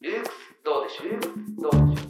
[0.00, 0.30] ルークス
[0.64, 1.08] どうでしょう？
[1.08, 1.28] ルークス
[1.60, 2.06] どうでしょ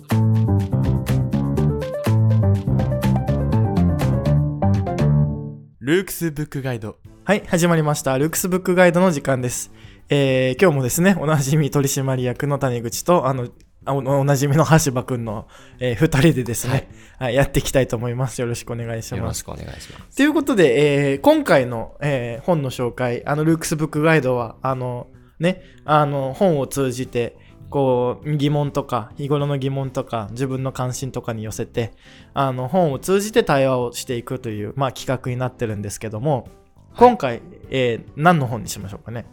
[5.73, 5.87] う？
[5.87, 6.99] ルークスブックガイド。
[7.25, 8.19] はい、始まりました。
[8.19, 9.73] ルークスブックガイドの時間です。
[10.11, 13.49] えー、今日もですね、おなじみ取締役の谷口と、あの、
[13.87, 15.49] あおおなじみの橋場くんの、
[15.79, 18.39] えー、二人でですね、はい、やっていきたいと思います。
[18.43, 19.21] よろしくお願いします。
[19.21, 20.17] よろしくお願いします。
[20.19, 25.07] ということで、えー今回の、えー本の紹介、あの、ルークスブックガイドは、あの、
[25.41, 27.39] ね、あの、本を通じて、
[27.71, 31.93] こう、疑問とか、日頃の疑問とか、自分の関心とかに寄せて、
[32.35, 36.49] あの、本を通じて対話をしていくという、まあ、企画になってるんですけども、
[36.97, 39.27] 今回、えー何の本にしましょうかね？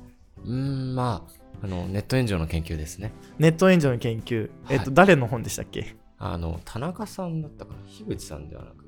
[0.44, 3.12] うーん、まあ、あの、ネット炎上の研究ですね。
[3.40, 4.94] ネット援助の研究、えっ、と、はい。
[4.94, 5.96] 誰の本でしたっけ？
[6.18, 7.80] あの、田中さんだったかな？
[7.90, 8.86] 樋口さんではなく、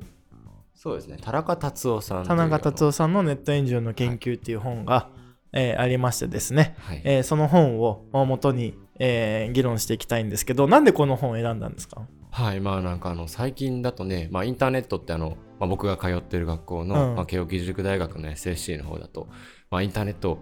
[0.76, 2.38] そうですね、田中達夫さん田う。
[2.38, 5.10] 中達夫さんのネット援助の研究っていう本が、
[5.54, 7.02] えーありましてですね、はい。
[7.04, 12.02] えーその本を元に、えー議論していきたいんですけど、なんでこの本を選んだんですか？
[12.32, 17.16] はい、まあなんかあの、最近だとね、まあインターネットってあの、まあ、僕が通ってる学校の、うん。
[17.16, 19.28] まあ、慶應義塾大学の SSC の方だと、
[19.72, 20.40] まあインターネット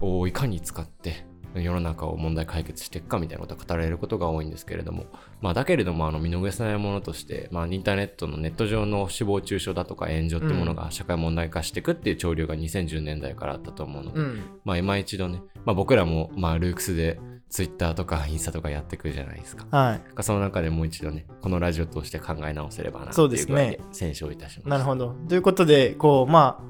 [0.00, 5.06] をいかに使って、世の中を問題解決していくかみたいなことが語られることが多いんですけれども、
[5.40, 14.42] まあ、だけれどもあの見逃せないものとして、まあ、インターネットのネット上の誹謗中傷だとか炎上ってものが社会問題化していくっていう潮流が2010年代からあったと思うので、ん。
[14.64, 17.20] まあ、今一度ね、まあ、僕らも、まあ、ルークスで
[17.54, 19.64] ツイッターとかインスタとかやってくるじゃないですか。
[19.70, 20.22] はい。
[20.24, 24.68] その中でもう一度ね、このラジオとして考え直せればなってそうですねいうぐらいで選書をいたします。
[24.70, 25.14] なるほど。
[25.28, 26.60] ということで、こう、ま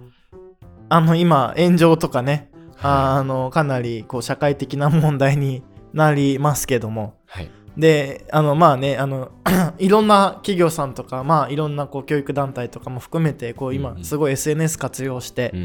[0.90, 5.62] あ、あの、今、炎上とかね、はあの、かなり、こう、社会的な問題に
[5.94, 7.38] なりますけども、い。
[7.38, 7.50] はい。
[7.78, 9.32] で、あの、まあね、あの、
[9.78, 15.62] いろんな企業さんとか、まあ、いろんな、こう、教育団体とかも含めて、こう、今、すごい SNS 活用して、うんう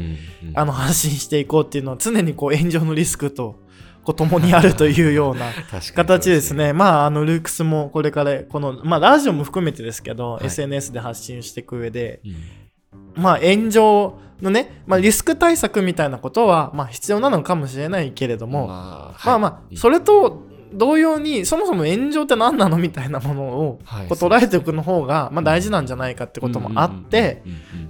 [0.52, 3.56] んあの、発信していこうっていうのは、常に、こう、炎上のリスクと、
[4.10, 5.46] こう、共にあるというような、
[5.94, 6.72] 形ですね。
[6.72, 10.46] まあ、あの、ルークスもこれから、この、まあ、ラジオも含めてですけど、はい。
[10.46, 13.22] SNS で発信していく上で、うん。
[13.22, 27.42] まあ、炎上のね、まあ、リスク対策みたいなことは、まあ、必要なのかもしれないけれども、ままあまあ、それと同様に、そもそも炎上って何なのみたいなものを、はいこう捉えておくの方が、まあ、大事なんじゃないかってこともあって、、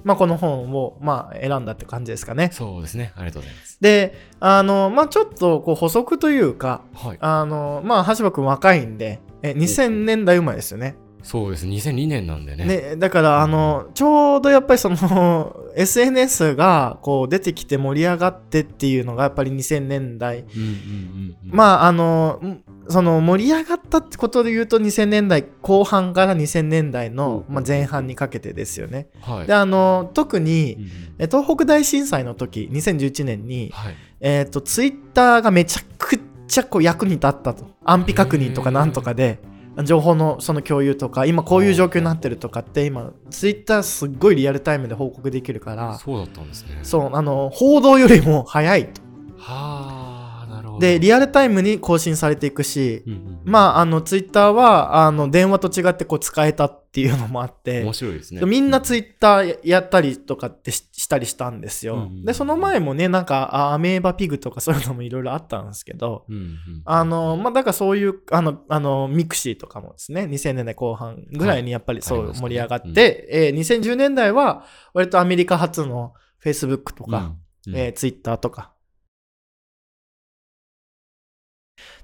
[0.05, 2.51] まあ、この本を、まあ、選んだって感じですかね。
[2.53, 3.13] そうですね。
[3.17, 3.79] ありがとうございます。
[3.81, 7.19] で、あの、まあ、ちょっと、こう、補足というか、はい。
[7.21, 10.97] あの、まあ、橋場くん若いんで、え、2000年代生まれですよね。
[11.23, 11.67] そうです。
[11.67, 12.65] 2002年なんでね。
[12.65, 20.41] ね、だから、あの、ちょうどやっぱりその、 SNS がこう出てきて盛り上がってっていうのがやっぱり2000年代。
[20.41, 21.57] うんうんうんうん。
[21.57, 29.09] まあ、あの、んその盛り上がったってことで言うと2000年代後半から2000年代の、まあ、前半にかけてですよね。
[29.21, 29.47] はい。
[29.47, 33.95] で、あの、特うんに、うんえ東北大震災の時、2011年に、はい。
[34.21, 37.67] えっ、と、ツイッターがめちゃくちゃこう役に立ったと。
[37.85, 39.39] 安否確認とかなんとかで、
[39.85, 46.79] 情報のその共有とか、今こういう状況になってるとかって、今、ツイッターすっごいリアルタイムで報告できるから、そうだったんですね。
[46.83, 49.01] そう、あの、報道よりも早いと。
[49.39, 50.81] はあ、なるほど。
[50.81, 58.45] で、リアルタイムに更新されていくし、うんうんまあ、あの、ツイッターは、あの、電話と違ってこう使えたっていうのもあって面、白いですね。
[58.45, 61.95] みんなツイッターやったりとかってししたりしたんですよ。
[61.95, 62.25] うんうん。
[62.25, 77.37] で、その前もね、なんか、あアメーバピグとかそういうのもいろいろあったんですけど、うんうんあの、まあ、だからそういう、あの、あの、ミクシーとかもですね、2000年代後半ぐらいにやっぱりそう盛り上がって、えー2010年代は、割とアメリカ発の Facebook とか、
[77.69, 78.72] うんえー Twitter とか。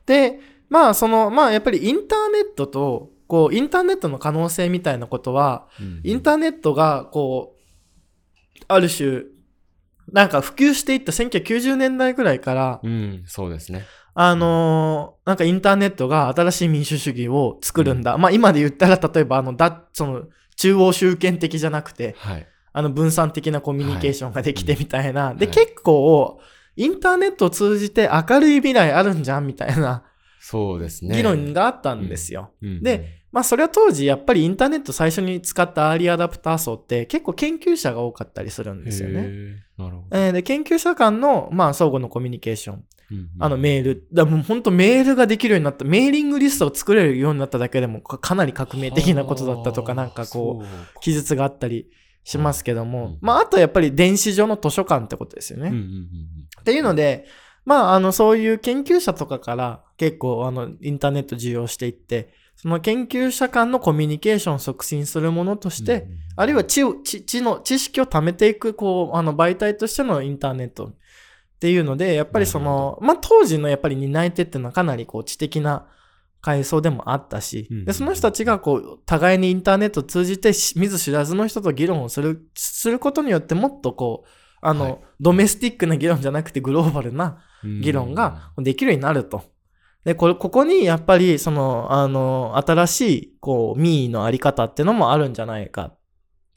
[0.07, 9.23] で、まあ、その、まあ、やっぱりインターネットと、こう、インターネットの可能性みたいなことは、うんインターネットが、こう、ある種、
[10.13, 13.85] なんか普及していった1990年代ぐらいから、うん、そうですね。
[14.15, 18.17] あのーなんかインターネットが新しい民主主義を作るんだ。
[18.17, 20.25] まあ今で言ったら例えばあの、だ、その、
[20.57, 22.47] 中央集権的じゃなくて、はい。
[22.73, 25.35] あの分散的なコミュニケーションができてみたいな。
[25.35, 26.41] で、はい結構、
[26.77, 30.05] インターネットを通じて明るい未来あるんじゃんみたいな
[30.41, 31.17] そうですね。
[31.17, 32.53] 議論があったんですよ。
[32.63, 39.63] うんで、まあそれは当時やっぱりインターネット最初に使ったアーリーアダプター層って結構研究者が多かったりするんですよね。
[39.77, 40.17] なるほど。
[40.17, 42.85] えーで、研究者間の、まあ、相互のコミュニケーション。
[43.11, 44.07] うんうんあのメール。
[44.11, 45.85] だもう本当メールができるようになった。
[45.85, 50.67] メーリングリストを作れるようになっただけでもかかなり革命的なことだったとか、なんかこう、う
[51.03, 51.91] 記述があったり
[52.25, 55.69] しますけども、うんまあ、あとやっぱり電子上の図書館ってことですよね。
[55.69, 56.07] うんうんうん
[56.61, 57.27] っていうので、
[57.67, 70.95] まあ、あの、そういう研究者とかから結構、あの、インターネット需要していって、その研究者間のコミュニケーションを促進するものとして、うんうんあるいは知を知知の知識を貯めていく、こう、あの、媒体としてのインターネットっ
[71.59, 75.87] ていうので、やっぱりその、まあ、当時のやっぱり担い手っていうのはかなりこう、知的な
[76.43, 84.29] 階層でもあったし、うんで、その人たちがこう、互いにインターネットを通じてし見ず知らずの人と議論をする、することによってもっとこう、
[84.61, 84.99] あの、はい。
[85.21, 89.45] ドメスティックな議論じゃなくてグローバルな議論ができるようになると。
[90.07, 95.97] で、これ、ここにやっぱり、その、あの、新しい、こう、民意のあり方ってのもあるんじゃないか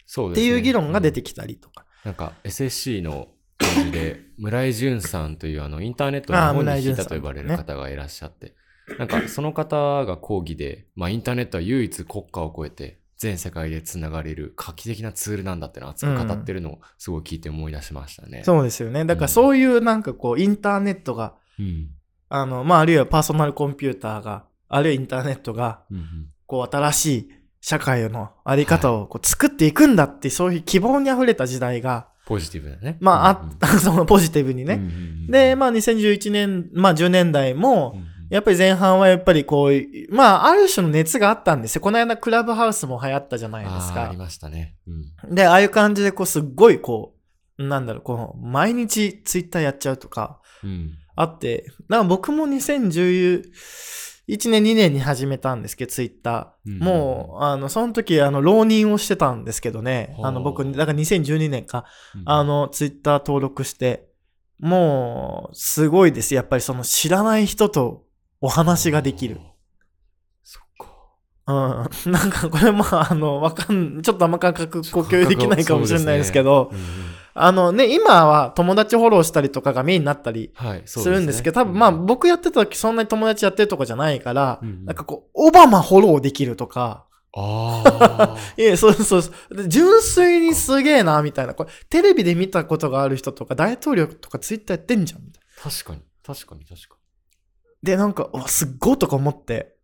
[0.06, 1.84] そうですねっていう議論が出てきたりとか。
[2.04, 8.54] なんか SSC の感じで 村井淳さんというあのインターネットをあー日本に村井淳さん引いたと呼ばれる方がいらっしゃって、
[9.00, 18.44] なんかその方が講義で、まあ、インターネットは唯一国家を超えて全世界でつながれる画期的なツールなんだってのを熱く語ってるのをすごい聞いて思い出しましたね。
[18.46, 19.06] そうですよね。
[19.06, 21.90] だかうんらそういうなんかこう、インターネットが、うん。
[22.30, 26.06] あの、まあ、あるいはパーソナルコンピューターが、あるいはインターネットが、うんうん
[26.46, 27.30] こう、新しい
[27.62, 32.98] 社会のあり方をこう作っていくんだって、そういう希望に溢れた時代が、ポジティブだね。
[33.00, 34.76] まあ、うんうん そのポジティブにね。
[34.76, 41.82] うんうんうんで、まあ、2011年、まあ、10年代も、うんうんやっぱり前半はやっぱりこう、まあ、ある種の熱があったんですよ。
[41.82, 44.18] この間クラブハウスも流行ったじゃないですかあり。
[44.18, 44.76] ましたね。
[44.88, 47.16] うんで、ああいう感じでこう、すっごいこ
[47.58, 53.44] う、なんだろう、こう、毎日ツイッターやっちゃうとか、うんあって、なんか僕も2011
[54.50, 56.72] 年、2年に始めたんですけど、ツイッター。
[56.72, 60.16] うんもう、あの、その時、あの、浪人をしてたんですけどね。
[60.18, 61.84] はああの、僕、だから2012年か、
[62.16, 64.08] うんあの、ツイッター登録して、
[64.60, 66.34] もう、すごいです。
[66.34, 68.06] やっぱりその知らない人と
[68.40, 69.42] お話ができる。
[70.42, 71.90] そっか。
[72.06, 72.12] うん。
[72.14, 80.52] なんかこれまあ、あの、わかん、ちょっとあんま感覚共有できないかもしれないですけど、うんうんあのね、今は友達フォローしたりとかがメインになったり
[80.86, 87.06] するんですけど、多分まあ僕やってた時そんなに友達やってるとかじゃないから、うんうんなんかこう、オバマフォローできるとか、
[87.36, 87.84] あ
[88.36, 88.38] あ。
[88.58, 89.56] いや、そうそうそう。
[89.56, 91.54] で純粋にすげえな、みたいな。
[91.54, 95.72] これ、テレビで見たことがある人とか、大統領とかツイッターやってんじゃん、みたいな。
[95.72, 96.96] 確かに、確かに、確か
[97.84, 99.76] で、なんか、うわ、すっごいとか思って。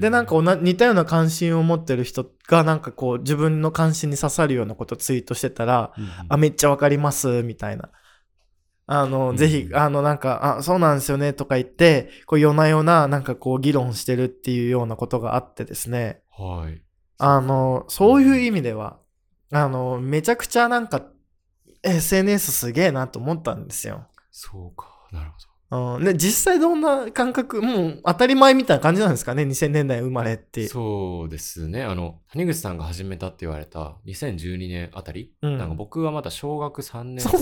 [0.00, 7.90] で、なんか似たような関心を持ってる人が、なんかこう、自分の関心に刺さるようなことをツイートしてたら、うんうんあ、めっちゃわかります、みたいな。
[8.86, 16.22] あの、うんぜひ、あの、なんか、あ、そうなんですよね、とか言って、こう、夜な夜な、なんかこう、議論してるっていうようなことがあってですね。
[16.30, 16.82] はい。
[17.18, 18.98] あの、そういう意味では、
[19.52, 21.02] あの、めちゃくちゃなんか、
[21.84, 24.06] SNS すげえなと思ったんですよ。
[24.30, 25.38] そうか、なるほ
[25.72, 30.68] うん、で、実際どんな感覚、もう当たり前みたいな感じなんですかね、2000年代生まれってど。。
[30.68, 31.82] そうですね。
[31.82, 37.38] あの、谷口さんが始めたって言われた2012年あたり、うんなんか僕はまだ小学3年生と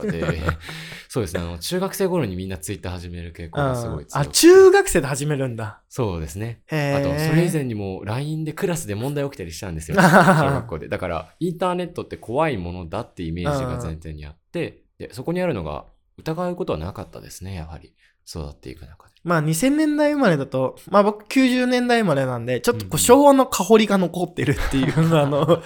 [0.00, 0.40] かで、
[1.08, 1.40] そうですね。
[1.40, 5.80] あの、中学生頃にみんなツイッター始める傾向がすごい強あ、くて中学生で始めるんだ。
[5.88, 6.62] そうですね。
[6.66, 9.96] へあと、ーそれ以前にも LINE でクラスで問題起きたりしたんですよ。
[10.02, 10.88] 小学校で。
[10.88, 15.84] だから、インターネットって怖いものだってイメージが前提にあって、で、そこにあるのが
[16.18, 17.94] 疑うことはなかったですね、やはり。
[18.28, 19.14] 育っていく中で。
[19.24, 25.62] まあ2000年代生まれだと、まあ僕90年代生まれなんで、ちょっとこうんう昭和の香りが残ってるっていう、 あの、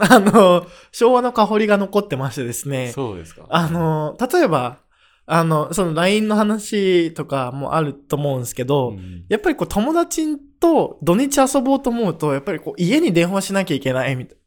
[0.00, 2.92] あの、昭和の香りが残ってましてですね。
[2.92, 3.46] そうですか。
[3.50, 4.78] あの、例えば、
[5.26, 14.40] あの、その LINE の話とかもあると思うんですけど、うんやっぱりこう友達と土日遊ぼうと思うと、やっぱりこう家に電話しなきゃいけないみたいで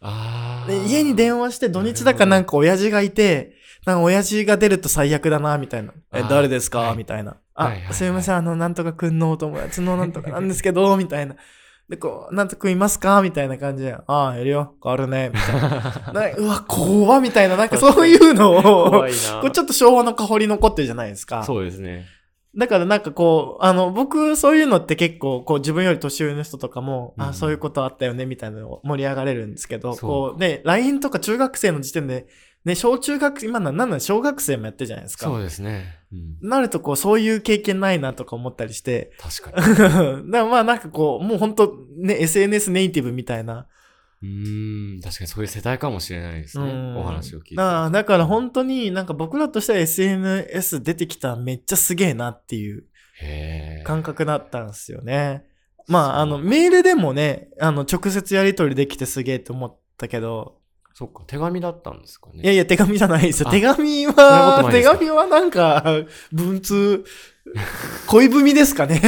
[0.00, 3.54] あー家に電話して土日だからなんか親父がいて、
[3.86, 5.92] なんか親父が出ると最悪だな、みたいな。
[6.12, 6.96] え、誰ですか、はい。
[6.96, 7.36] みたいな。
[7.54, 7.94] あ、はいはいはい。
[7.94, 11.36] すいません、あの、なんとかくんのお友達のなんとかなんですけど、みたいな。
[11.88, 13.20] で、こう、なんとかいますか？
[13.22, 16.12] みたいな感じで、ああ、いるよ、変わるね、みたいな。
[16.14, 19.40] なうわ、怖みたいな、なんかそういうのを、怖いな。
[19.40, 21.42] これちょっと昭和の香り残ってるじゃないですか。
[21.42, 22.06] そうですね。
[22.56, 32.26] だからなんかこう、あの、僕、そういうのって結構、こう、自分より年上の人とかも、うんあ、そういうことあったよね、みたいなのを盛り上がれるんですけど、こう、ね、LINE とか中学生の時点で、
[32.64, 35.26] ね、小中学、今なんな小学生もやってるじゃないですか。
[35.26, 35.98] そうですね。
[36.12, 39.68] うん、なると、こう、そういう経験ないなとか思ったりして、確か
[40.22, 40.30] に。
[40.30, 43.66] だまあなんかこう、もう本当ね、SNS ネイティブみたいな。
[44.22, 46.64] うーん、確かにそういう世代かもしれないですね。
[46.64, 47.54] うんお話を聞いて。
[47.56, 52.84] だだから本当になんか僕らとしては SNS 出てきたらめっちゃすげえなっていう。
[53.84, 55.44] 感覚だったんですよね。
[55.88, 60.61] まあ、あの、メールでもね、あの、直接やり取りできてすげえと思ったけど、
[60.94, 62.42] そっか、手紙だったんですかね。
[62.42, 63.48] いやいや、手紙じゃないですよ。
[63.48, 65.84] あ手紙は、手紙はなんか、
[66.32, 67.04] 文通、
[68.08, 69.00] 恋文ですかね。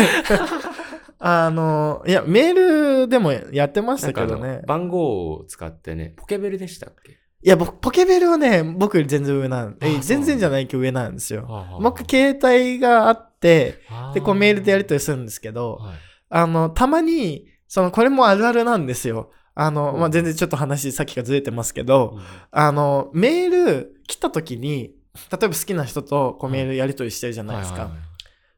[1.18, 4.62] あの、いや、メールでもやってましたけどね。
[4.66, 7.12] 番号を使ってね、ポケベルでしたっけ？
[7.12, 7.16] い
[7.48, 11.42] や、僕、ポケベルはね、僕より全然上なんえ全然じゃないけど上なんですよ。
[11.44, 13.80] はあはあ僕、携帯があって、
[14.14, 15.94] で、こうメールでやりと取りするんですけど、はい
[16.30, 19.30] あの、たまに、その、これもあるあるなんですよ。
[19.54, 22.18] あの、うんまあ、全然ちょっと話さっきからずれてますけど、
[22.50, 24.94] あの、メール来た時に、
[25.30, 27.90] 例えば好きな人とこうメールやり取りしてるじゃないですか。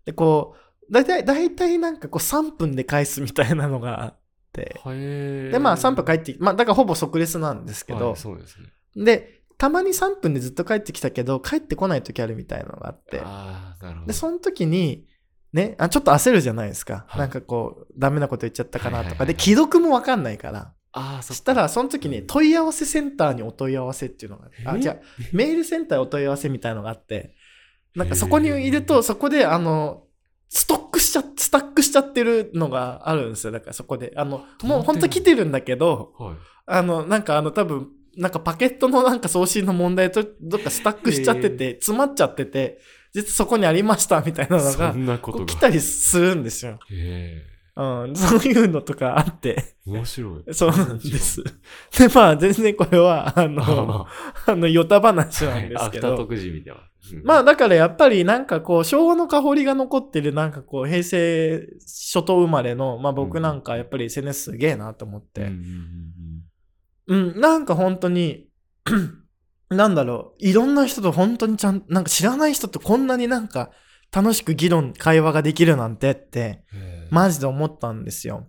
[0.06, 0.56] で、こ
[0.88, 4.18] う、だいたい、だいたいなんかこう3分で返すみたいなのがあっ
[4.52, 4.80] て。
[5.52, 9.04] で、まあ3分帰ってきまあだからほぼ即レスなんですけど、はいそうですね。
[9.04, 13.22] で、たまに3分でずっと帰ってきたけど、帰ってこない時あるみたいなのがあって。
[14.06, 15.06] で、その時に、
[15.52, 17.04] ね、あちょっと焦るじゃないですか。
[17.08, 19.26] はいなんかこう、ダメなこと言っちゃったかなとか。
[19.26, 20.72] で、既読もわかんないから。
[20.96, 24.96] ああ、そしたら、その時に問い合わせセンターにお問い合わせっていうのがあじゃあ、
[25.32, 27.34] メールセンターお問い合わせみたいなのがあって、
[27.94, 30.04] なんかそこにいると、そこで、あの、
[30.48, 33.52] ストックしちゃ、スタックしちゃってるのがあるんですよ。
[33.52, 34.12] だからそこで。
[34.16, 36.36] あの、もう本当来てるんだけど、はい。
[36.66, 42.80] あの、なんかあの、多分、なんかパケットのなんか送信の問題と、どっかスタックしちゃってて、詰まっちゃってて、
[43.12, 46.78] 実はそこにありましたみたいなのがそ、んなこ来たりするんですよ。
[46.90, 47.55] へえ。
[47.76, 50.54] うん、そういうのとかあって、面白い。
[50.54, 51.44] そうなんです。
[51.44, 54.06] で、まあ、全然これは、あの、あ
[54.50, 57.14] あの、ヨタ話あなんですけど、ク時見てます。
[57.14, 57.24] うん。
[57.24, 65.42] まあ、だからやっぱりなんかこう、昭和の香りが残ってる、なんかこう、平成初頭生まれの、まあ僕なんかやっぱり SNS すげえなと思って、
[67.08, 68.48] うんなんか本当に、
[69.68, 73.70] なんだろう、いろんな人と本当にちゃん、なんか知らない人とこんなになんか
[74.12, 78.46] 楽しく議論、会話ができるなんてって、うんへえマジで思ったんですよ。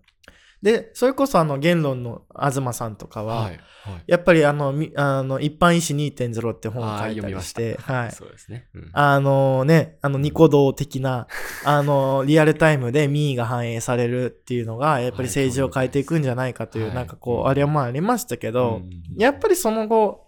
[0.61, 3.59] で、それこそあの、言論の東さんとかは、はい。
[3.83, 4.03] はい。
[4.07, 7.93] やっぱりあの、みあの一般医師2.0って本を書いたりして、た。
[7.93, 8.11] はい。
[8.11, 8.67] そうですね。
[8.73, 11.27] うんあのね、あの、ニコ動的な、
[11.63, 20.27] あの、リアルタイムで民意が反映されるっていうのが、やっぱり政治を変えていくんじゃないかという、はいなんかこう、うんあれはまあありましたけど、うんうんうんやっぱりその後、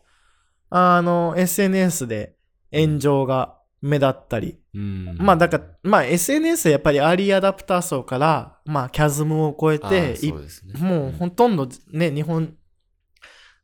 [0.69, 2.35] あの、SNS で
[2.71, 5.17] 炎上が目立ったり、うん。
[5.19, 10.79] まあだから、まあ SNS はやっぱりアーリーアダプター層から、まあキャズムを超えて、ね。
[10.79, 12.55] もうほとんどね、日本、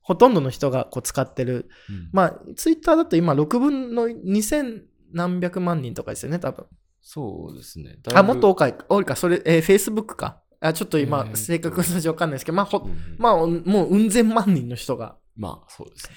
[0.02, 1.70] ほとんどの人がこう使ってる。
[1.90, 2.10] うん。
[2.12, 6.66] まあ、ツイッターだと今6分の2000何百万人とかですよね、多分。
[7.02, 7.98] そうですね。
[8.14, 10.42] あ、もっと多いか、多いか、それ、えー、Facebook か。
[10.60, 12.92] あ、ちょっと今え、ー正確な数字わかんないですけど、まあ、ほうん。
[12.92, 16.16] うんまあ、もう、うん千万人の人がまあ、そうですね。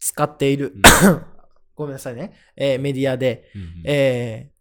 [0.00, 0.82] 使っている、うん
[1.78, 3.68] ごめんなさいね、えーメディアで、うんうん。
[3.84, 4.58] えー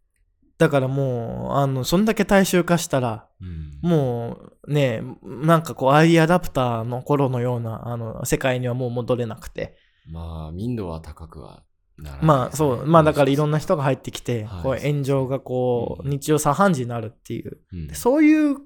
[0.58, 3.78] だからもう、あの、そんだけ大衆化したら、うん。
[3.84, 9.78] もうね、なんかこう、アイアダプターの頃のような、あの、世界にはもう戻れなくて。
[10.12, 11.62] まあ、民度は高くは
[12.00, 14.64] ならないまあ、そう、まあだからいろんな人が入ってきて、はい。
[14.64, 16.10] こう、炎上がこう、うん。
[16.10, 17.60] 日常茶飯事になるっていう。
[17.74, 17.90] うん。
[17.94, 18.58] そういう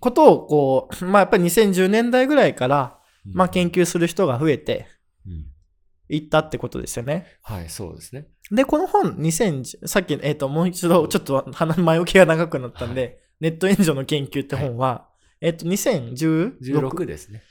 [0.00, 4.86] ことをこう、まあやっぱり2010年代ぐらいから、まあ研究する人が増えてうん
[6.08, 7.26] いったってことですよね。
[7.42, 8.26] はい、そうですね。
[8.50, 15.08] で、この本2010、さっき、えっ、と、もう一度ちょっと鼻前置きが長くなったんで、ネット援助の研究って本は、
[15.40, 17.42] えっ、と、2016 16ですね。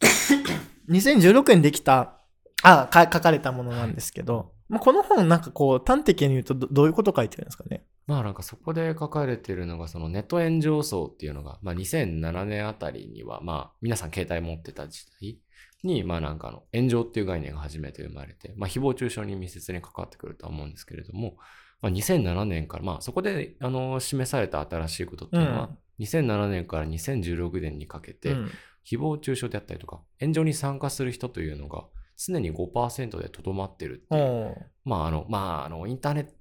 [0.88, 2.18] 2016年できた、
[2.62, 7.84] あ、か書かれたものなんですけど、まあ、この本なんかこう、端的に言うとどどういうこと書いてるんですかね？
[8.06, 15.38] まあなんかそこで書かれてるのがそのネット炎上層っていうのが、まあ2007年あたりにはまあ皆さん携帯持ってた時代
[15.82, 21.36] にまあなんかあの炎上っていう概念が初めて生まれて、まあ誹謗中傷に密接に関わってくるとは思うんですけれども、
[21.80, 25.70] まあ2007年からまあそこであの示された新しいことっていうのは、
[26.00, 28.50] 2007年から2016年にかけて、うん。
[28.84, 31.84] 誹謗中傷であったりとか炎上に参加する人というのが
[32.16, 34.56] 常に5%でとどまってるっていう。
[34.84, 36.32] まあ、あの、まあ、あの、インターネット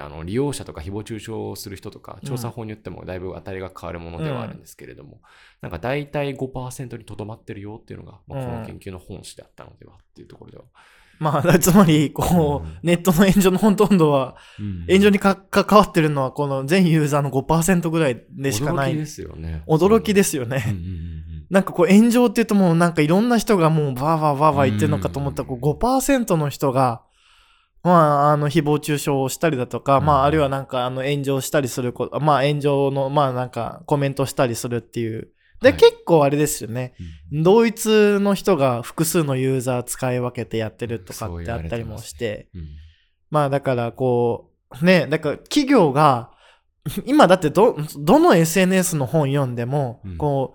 [0.00, 5.20] あの、利用者とか誹謗中傷をする人とか、調査法によってもだいぶ当たりが変わるものではあるんですけれども、
[5.60, 10.64] なんか大体5%にとどまってるよっていうのが、まあ、この研究の本誌であったのではっていうところでは。
[11.20, 14.36] まあ、つまり、こう、うんネットの炎上のほとんどは、
[14.88, 18.92] 炎上にか関わってるのは、この全ユーザーの5%ぐらいでしかない。
[18.92, 19.62] 驚きですよね。
[19.66, 20.64] 驚きですよね。
[20.68, 27.02] うんうんうんなんかこう炎上って言うともうなんかいろんな人がもうバーバーバーバー言ってるのかと思ったらこう5%の人が
[27.84, 30.06] まああの誹謗中傷をしたりだとか、うん。
[30.06, 35.28] まああるいはなんかあの炎上したりすることまあ炎上のまあなんかコメントしたりするっていう。
[35.60, 35.78] で、はい。
[35.78, 36.94] 結構あれですよね。
[37.30, 37.42] うん。
[37.42, 42.68] 同一の人が複数のユーザー使い分けてやってるとかってあったりも言われてますしてうん。
[43.30, 44.50] まあだからこ
[44.80, 46.30] う、ね、だから企業が、
[47.06, 50.16] 今だってど、どの SNS の本読んでも、うん。
[50.16, 50.54] こ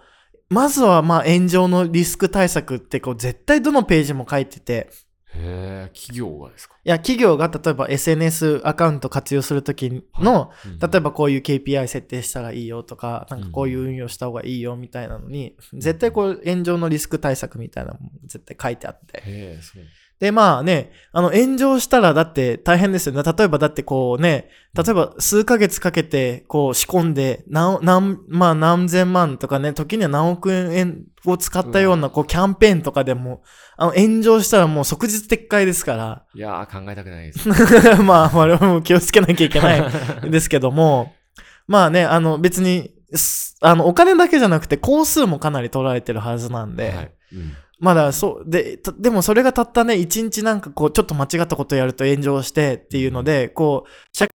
[0.49, 4.89] う、まずはまあ炎上のリスク対策ってこう絶対どのページも書いてて、
[5.35, 6.75] へえ、企業がですか？
[6.83, 19.17] いや企業が例えば SNS アカウント活用するときの、うん例えばこういう KPI 設定したらいいよとか、なんかこういう運用した方がいいよみたいなのに、絶対こう炎上のリスク対策みたいなのも絶対書いてあって。
[19.19, 19.83] へえ、そう。
[20.19, 23.23] で、まあね、あの、炎上したらだって大変ですよね。
[23.23, 33.43] 例えばだってこうね、例えば数ヶ月かけてこう仕込んで、何、何、まあ何千万とかね、時には何億円を使ったようなこうキャンペーンとかでも、
[33.77, 37.47] あの、炎上したらもう即日撤回ですから、いやー、考えたくないです。
[38.03, 39.81] まあ我々も気をつけなきゃいけない
[40.27, 41.13] んですけども、
[41.65, 47.11] まあね、あの別に、すあのお金だけじゃなくて工数もかなり取られてるはずなんで、はい。
[47.33, 54.31] うんまだそう、で、たでもそれがたったね、一日なんかこう、ちょっと間違ったことやると炎上してっていうので、こう、社会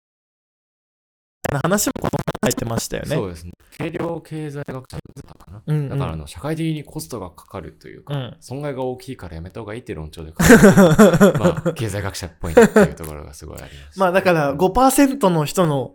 [1.53, 2.11] な話もこの
[2.43, 3.17] 本書いてましたよね。
[3.17, 3.53] そうですね。
[3.77, 5.01] 軽量経済学者だ
[5.35, 5.63] ったかな。
[5.67, 10.65] うんうんだからあの社会的にコストがかかるというか、うん損害が大きいからやめた方がいいって論調で書いて
[11.39, 13.99] まあ、経済学者っぽいなっていうところがすごいあります。
[13.99, 15.95] まあだから5%の人の、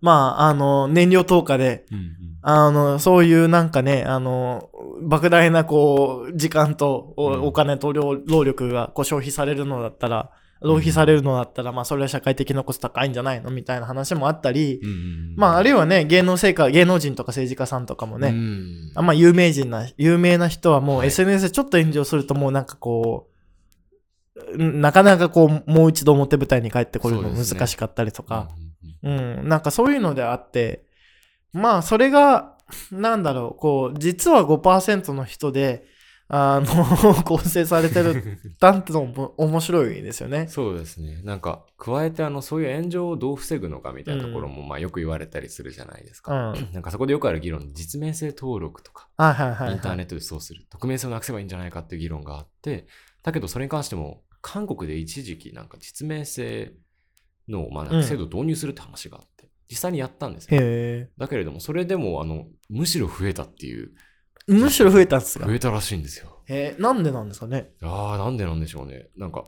[0.00, 2.14] まあ、あの、燃料投下で、うんうん。
[2.42, 4.70] あの、そういうなんかね、あの、
[5.02, 10.30] 莫大なこう、時間とお,、金と労労力がこう消費されるのだったら、
[10.62, 13.50] 浪費されるのだったら、まあそれは社会的なコスト高いんじゃないの？
[13.50, 14.80] みたいな話もあったり、
[15.36, 18.92] まああるいはね、芸能成果、芸能人とか政治家さんとかもね、うん。
[18.94, 21.08] あんまあ有名人な、有名な人はもうはい。
[21.08, 23.28] SNS でちょっと炎上するともうなんかこ
[24.54, 28.69] う、んなかなかこう、もう一度表舞台に帰ってこるの難しかったりとか、うん
[29.02, 30.84] うんうん、なんかそういうのであって、
[31.52, 32.56] まあそれが、
[32.90, 35.84] なんだろう、こう、実は5%の人で、
[36.32, 36.66] あの、
[37.24, 40.46] 構成されてるだってのも面白いですよね。
[40.46, 41.20] そうですね。
[41.24, 46.22] なんか、加えて、あの、そういう炎上をどう防ぐのかみたいなところも、まあ、よく言われたりするじゃないですうん。
[46.22, 46.32] か。
[46.32, 52.86] はいなんか、そこでよくある議論、実名制登録とか、はいはい、インターネッットでそうする、匿名性をなくせばいいんじゃないかっていう議論があって、
[53.24, 56.74] だけど、それに関しても、韓国で一時期、なんか、実名制
[57.48, 60.60] の、まあ、制度を導入するって話があって、実際にやったんですよ。
[60.60, 63.92] へだけれども、それでも、あの、むしろ増えたっていう、
[64.48, 64.52] え。
[64.52, 65.46] むしろ増えたんですか？
[65.46, 66.42] 増えたらしいんですよ。
[66.46, 67.70] へえ、なんでなんですかね？
[67.82, 69.08] ああ、なんでなんでしょうね。
[69.16, 69.44] なんか、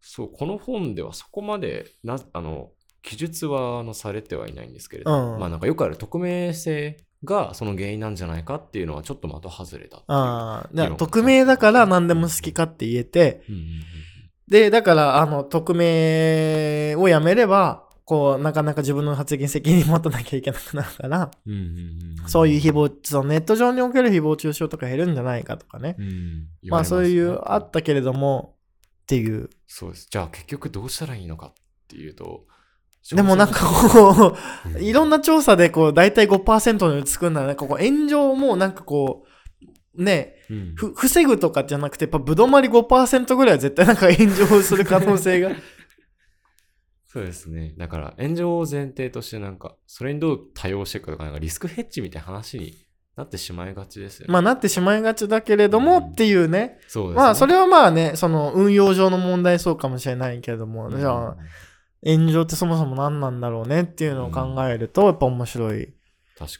[0.00, 2.70] そう、この本ではそこまで、な、あの、
[3.02, 13.66] 記述はあのされてはいないんですけれど、うんまあなんかよくある匿名性がその原因なんじゃないかっていうのはちょっと的外れだっていうああ、匿名だから何でも好きかって言えて、うんうんうん
[14.52, 25.96] で、だから、あの、匿名をやめれば、こう、なかなか自分の発言責任持たなきゃいけなくなるから、うんうんうんうんそういう誹謗、そのネット上における誹謗中傷とか減るんじゃないかとかね。
[25.98, 26.06] うん
[26.62, 28.54] 言まあわれすねそういう、あったけれども、
[29.02, 29.48] っていう。
[29.66, 30.06] そうです。
[30.10, 31.52] じゃあ結局どうしたらいいのかっ
[31.88, 32.44] ていうと、
[33.10, 34.36] でもなんかこ
[34.76, 39.28] ういろんな調査でこう、大体5%につくんだら、なんかこう、炎上もなんかこう、
[39.96, 45.50] ね、うんふ防ぐとかじゃなくて、やっぱぶどまり5%ぐらいは絶対なんか炎上する可能性が。
[47.06, 47.74] そうですね。
[47.76, 52.74] だから炎上を前提としてなんか、それにどう対応していくかとか、なんかリスクヘッジみたいな話に
[53.16, 54.32] なってしまいがちですよね。
[54.32, 56.78] まあなってしまいがちだけれどもうんっていうね。
[56.88, 57.16] そうですね。
[57.16, 61.36] まあそれはまあね、その運用上の問題そうかもしれないけれども、じゃあ
[62.04, 65.92] 炎上ってそもそも何なんだろうねっていうのを考えると、やっぱ面白い。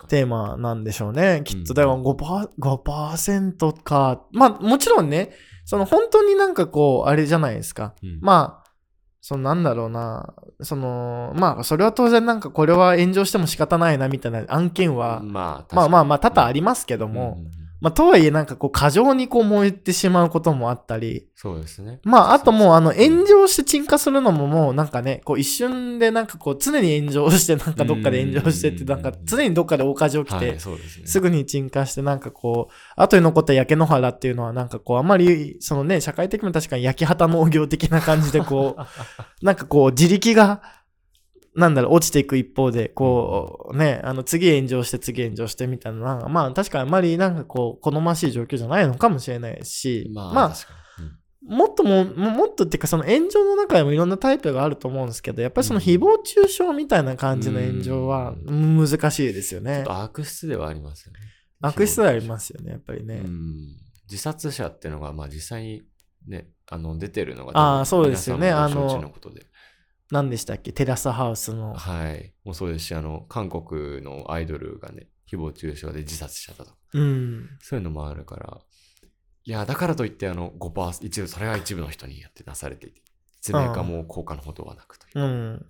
[0.09, 1.43] テーマなんでしょうね。
[1.45, 1.65] きっと、うん。
[1.65, 4.23] だから5%、5%か。
[4.33, 5.33] まあもちろんね、
[5.65, 7.95] その本当になんかこう、あれじゃないですか。
[8.03, 8.19] うん。
[8.21, 8.71] まあ、
[9.21, 22.01] そのなんだろうな、その、まあそれは当然なんかこれは炎上しても仕方ないなみたいな案件は、まあ、まあまあまあ多々ありりますけども、うんうんうんまあとはいえなんかこう過剰にこう燃えてしまうこともあったり、そうですね。
[22.05, 30.59] まああともうあの炎上上して鎮火するのももうなんかね、こう一瞬でなんかこう常に炎上してなんかどっかで炎上してってなんか常にどっかで大火事起きて
[31.05, 38.83] すぐに鎮火してなんかこう、後に残った焼け野原っていうのはなんかこう、あんまり、そのね、社会的にも確かに焼き畑農業的な感じでこう、
[39.45, 40.63] なんかこう、自力が、
[41.55, 50.55] なんだろう、落ちていく一方で、こう、ね、あの、次炎上して次炎上してみたいな、まあ確かにあんまりなんかこう、好ましい状況じゃないのかもしれないし、まあ、まあ、うん
[51.45, 59.85] もっとも、ももっとっていうか、その炎上の中でもいろんなタイプがあると思うんですけど、やっぱりその誹謗中傷みたいな感じの炎上は難しいですよねちょっ。
[59.87, 61.19] と悪質ではありますよね。
[61.61, 63.23] 悪質ではありますよね、やっぱりね。
[63.25, 63.77] うん
[64.09, 65.83] 自殺者っていうのが、まあ実際に
[66.29, 69.47] ね、あの出てるのが、あーそうですよねあの承知のことで。
[70.13, 70.73] 何でしたっけ？
[70.73, 71.73] テラスハウスの。
[71.73, 72.35] はい。
[72.45, 77.49] もうそうですし、あの、韓国のアイドルがね、誹謗中傷で自殺しちゃったとか、うん。
[77.63, 78.59] そういうのもあるから、
[79.45, 83.01] いや、だからといって、あの、5%、一部、それが一部の人にやって出されていて、
[83.41, 85.21] 説明化も効果のほどはなくという。
[85.21, 85.67] うん。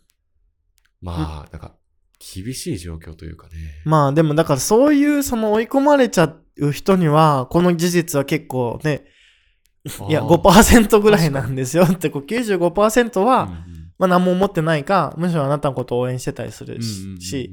[1.01, 1.77] まあ、なんか、
[2.19, 3.53] 厳しい状況というかね。
[3.85, 9.05] まあでもだからそういうその追い込まれちゃう人には、この事実は結構ね、
[10.09, 13.72] いやあー5%ぐらいなんですよって、こう95%は、うんうん
[14.03, 17.53] まあ何も思ってないか、むしろあなたのことを応援してたりするし、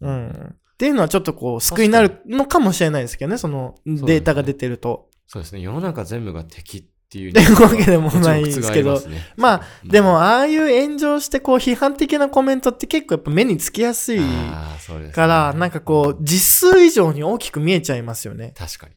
[0.00, 0.30] ううんん。
[0.30, 5.10] っていうのはちょっとこう救いになるのかもしれないですけどね、そのデータが出てると。
[5.26, 5.60] そうですね。
[5.60, 8.98] 世の中全部が敵っていういうわけでもないですけど
[9.36, 14.20] まあ、うんでもああいう炎上してこう批判的なコメントって結構やっぱ目につきやすい
[15.12, 18.54] から、なんかこう、実数以上に大きく見えちゃいますよね。
[18.56, 18.94] 確かに。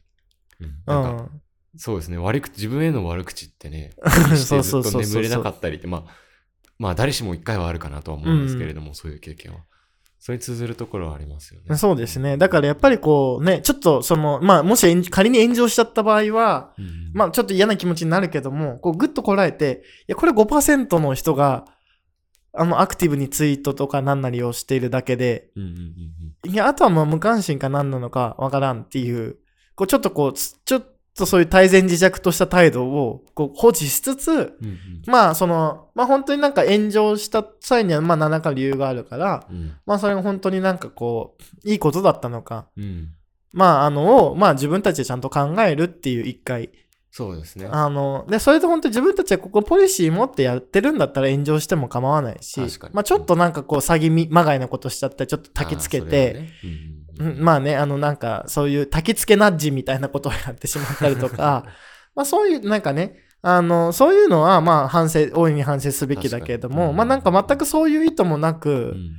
[0.86, 1.28] うん。
[1.76, 2.18] そうですね。
[2.18, 3.92] 悪口、自分への悪口ってね、
[4.34, 6.14] そうずそうそう眠れなかったりって、まあ、
[6.78, 9.60] まあ誰しも一回はあるかなとは思うんですけれども、そういう経験は。
[10.20, 11.76] それに通ずるところはありますよね。
[11.76, 12.36] そうですね。
[12.36, 21.64] だからやっぱりこうね、ちょっとその、まあもし炎仮に炎上しちゃった場合は、うんうんまあちょっと嫌な気持ちになるけども、こうグッとこらえて、いやこれ5%の人が、
[22.52, 29.36] あのアクティブにツイートとか何なりをしているだけで、うんうんうんうんいや、あとはもう無関心か何なのかわからんっていう、
[29.74, 34.52] こうちょっとこう、つちょっとそういう対前自弱とした態度をこう放置しつつ、うんうん。
[35.06, 39.76] まあその、まあ本当になんか炎上した際にはまあ何らか理由があるから、うん。
[39.86, 43.08] まあそれが本当になんかこう、いいことだったのか、うん。
[43.52, 46.70] まああのを、まあ自分たちでちゃんと考えるっていう一回。
[47.10, 47.66] そうですね。
[47.70, 52.60] あの、で、それで本当に自分たちはここポリシー持ってやってるんだったら炎上しても構わないし
[52.92, 56.48] まあちょっとなんかこう詐欺みまがいなことしちゃったらちょっと焚きつけて、
[57.18, 61.64] まあね、あのなんかそういう焚きつけナッジみたいなことをやってしまったりとか、
[62.14, 66.96] まあそういうなんかね、あの、そういうのはまあ反省、大いに反省すべきだけれども、確かに。
[66.96, 69.10] まあなんか全くそういう意図もなく、うん。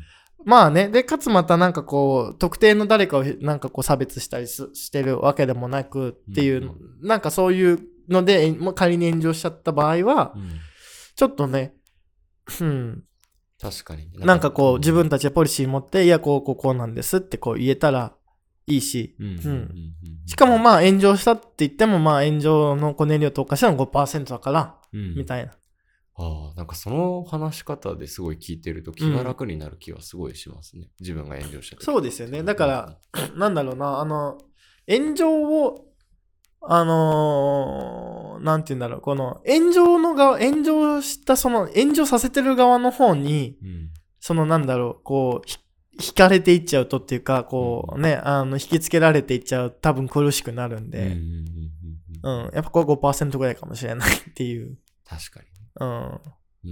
[0.45, 10.49] まあね、で、かつまたなんかこう、特定の誰かをなんかこう差別したりすしてるわけでもなくっていう、うんなんかそういうので、仮に炎上しちゃった場合は、うん。
[11.15, 11.73] ちょっとね、
[12.61, 13.03] うん、
[13.61, 14.09] 確かに。
[14.19, 18.13] なんかこう自分たちでポリシー持って、いや、こう、こう、こうなんですってこう言えたら
[18.67, 25.53] いいし、うんうんうんうんしかもまあ炎上したって言っても、まあ炎上の燃料投下したの5%だから、うんみたいな。
[26.15, 30.89] ああ、なんかその話し方ですごい聞いてると気が楽になる気はすごいしますね。
[30.99, 32.43] 自分が炎上した時そうですよね。
[32.43, 32.97] だから、
[33.35, 34.37] なんだろうな、あの、
[34.87, 35.85] 炎上を、
[36.61, 43.89] あのーなんて言うんだろう、この、炎上の側、炎上した、その、炎上させてる側の方に、うん
[44.21, 45.57] その、なんだろう、こう、ひ
[45.99, 51.17] 惹かれていっちゃうとっていうか、こうね、あの、引きつけられていっちゃう、多分苦しくなるんで、
[52.23, 54.77] うん、やっぱこれ5%ぐらいかもしれないっていう。
[55.05, 55.45] 確かに。
[55.79, 56.21] うん。
[56.63, 56.67] う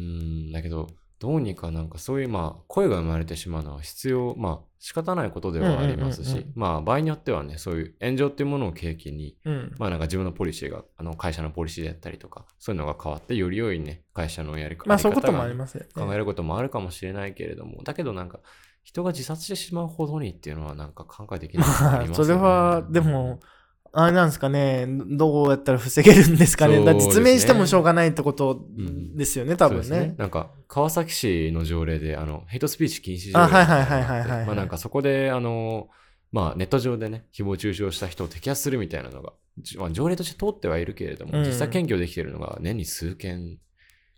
[0.49, 0.87] ん、だけど、
[1.19, 9.75] どうにかなんかそういう、まあ、声が生まれてしまうのは必要、まあ、仕方ないことではありますし、うんうんうんうんまあ、場合によってはね、そういう炎上っていうものを契機に、うん。
[9.79, 15.89] まあ、なんか自分のポリシーが、あの、会社のポリシーであったりとか、そういうのが変わって、より良いね、会社のやり方まあそういうこともがありますよね。
[15.95, 18.39] 考えることもあるかもしれないけれども、だけどなんか、
[18.83, 23.39] 人が自殺してしまうほどにっていうのはなんか考えできないことあまあ、それは、でも、
[23.99, 26.77] あれなんですかね、どうやったら防げるんですかね。
[26.79, 26.93] ね。
[26.93, 30.15] 実名してもしょうがないってことうんですよね、多分そうですね。
[30.19, 34.45] なんか、川崎市の条例で、あの、ヘイトスピーチ禁止条例あはいはいはいはいはい。
[34.45, 35.87] まあなんかそこで、あの、
[36.31, 41.43] まあネット上でね、誹謗中傷した人を摘発するみたいなのが、じまあ、条例として通ってはいるけれども、うん。
[41.43, 43.57] 実際検挙できているのが年に数件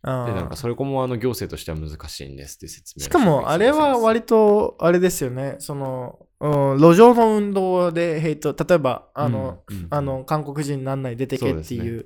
[0.02, 12.06] あで、なんかそれこもあの行政としては難しいんですって説明をしかも、あれは割と、あれですよね、その、うん、路上の運動でヘイト、例えば、あの、、うんうんあの、韓国人なんない出てけっていう、うん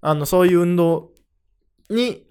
[0.00, 1.12] あの、そういう運動
[1.90, 2.26] に、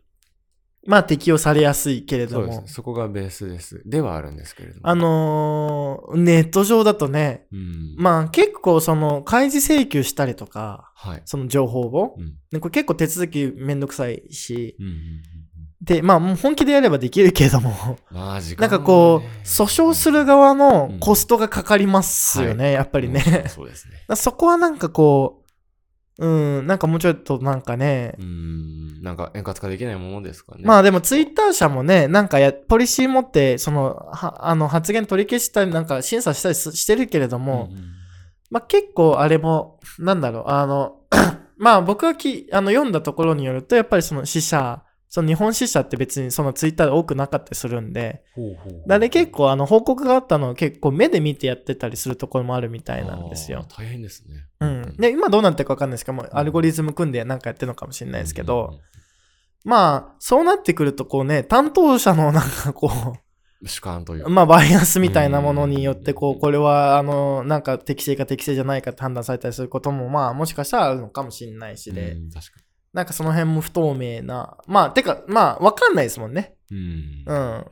[0.88, 3.84] まあ適用されやすいけれどもそうですね。、そこがベースです。
[3.86, 4.90] ではあるんですけれども。
[4.90, 11.22] あのーネット上だとね、うん、まあ結構その開示請求したりとか、はい。
[11.26, 15.22] その情報を、うんねこれ結構手続きめんどくさいし、うんうんうん
[15.82, 23.24] で、まあもう本気でやればできるけれども、うん、まあ時間なんかこう、訴訟する側のうんコストがかかりますよね、やっぱりね。
[23.44, 23.94] うんそうですね。
[24.16, 25.44] そこはなんかこ
[26.20, 30.62] う、うん、なんかもうちょっとなんかね、うん、なんか円滑化できないものですかね。
[30.64, 37.84] まあでもツイッター社もね、なんかや、ポリシー持って、その、はあの発言取り消したり、なんか審査したりすしてるけれども、うんうん
[38.52, 41.00] まあ結構あれも、なんだろう、あの、
[41.58, 48.24] まあ僕がきあの読んだところによると、やっぱりその死者、その日本死者って別にそのツイッターで多くなかったりするんで、
[48.88, 53.66] だで結構あの報告があったのを結構目で見てやってたりするところもあるみたいなんですよ。
[53.78, 54.46] 大変ですね。
[54.62, 54.96] うん。
[54.96, 58.80] で、今どうなってるかわかんないですけども、アルゴリズム組んでなんかやってるのかもしれないですけど、
[59.66, 62.90] まあ、そうなってくるとこうね、担当者のなんかこ
[63.62, 64.30] うん、主観という。
[64.30, 72.62] まあバイアスみたいなものによってこう、これはあの、なんか適正か適正じゃないかって判断されたりすることもまあもしかしたらあるのかもしれないしで、うん確か
[72.94, 76.56] なんかその辺も不透明な、まあ、てか、まあわかんないですもんね。
[76.70, 77.24] に。
[77.26, 77.34] う。
[77.34, 77.66] うんん。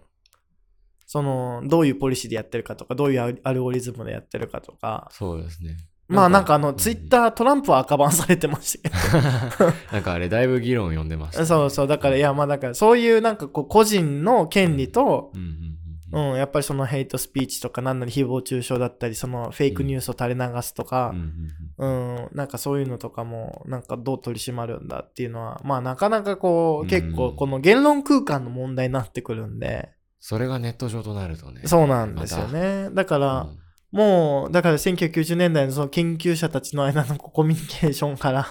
[1.06, 5.10] その、どういうポリシーでやってるかとか、どういうアルゴリズムでやってるかとか。
[5.12, 5.78] そうですね。
[6.08, 7.10] まあなんかあの、ツイッー。
[7.10, 9.72] ター、トランプは赤バンされてましたけど。
[9.94, 11.46] なんかあれ、だいぶ議論を呼んでましたね。
[11.46, 15.79] そうそう、だから、いや、まあだから、そういうなんかこう、個人の権利と、うんうん
[16.12, 21.34] うんやっぱりそのヘイトスピーチとか、なんなり誹謗中傷だったり、そのフェイクニュースを垂れ流すとかうん、
[21.78, 31.62] うんうん、なんかそういうのとかも、なんかどう取り締まるんだっていうのは、まあなかなかこう、結構この言論空間の問題になってくるんで、それがネット上となるとね。
[31.66, 32.90] そうなんですよね。
[32.92, 33.60] だから、うん
[33.92, 38.48] もう、だから1990年代のその研究者たちの間のコミュニケーションから、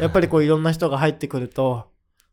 [0.00, 1.90] やっぱりこういろんな人が入ってくると、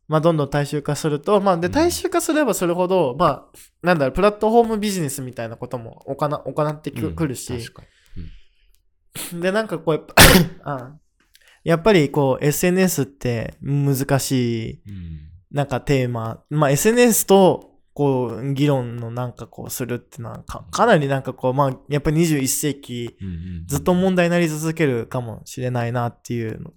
[0.08, 1.74] まあ、どんどん大衆化すると、まあ、で、うん。
[1.74, 3.46] 大衆化すればするほど、まあ、
[3.82, 7.16] なんだろう、プラットフォームビジネスみたいなことも行な行ってく,、うん。
[7.28, 7.84] るし、確か
[9.34, 9.42] に。
[9.42, 10.14] で、なんかこう、やっぱ
[10.64, 10.96] あ
[11.64, 14.32] やっぱりこう、SNS って難し
[14.72, 15.20] い、うん。
[15.52, 26.72] なんかテーマ、まあ SNS と、こう、議論のなんかこうするってのはか、かなりなんかこう、まあ、やっぱり21世紀、うんうんずっと問題になり続けるかもしれないなっていうの。